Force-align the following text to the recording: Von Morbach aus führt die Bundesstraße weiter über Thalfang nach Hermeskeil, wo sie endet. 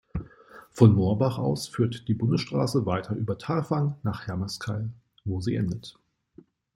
Von 0.71 0.95
Morbach 0.95 1.37
aus 1.37 1.67
führt 1.67 2.07
die 2.07 2.15
Bundesstraße 2.15 2.87
weiter 2.87 3.13
über 3.13 3.37
Thalfang 3.37 3.99
nach 4.01 4.25
Hermeskeil, 4.25 4.89
wo 5.25 5.41
sie 5.41 5.53
endet. 5.53 5.99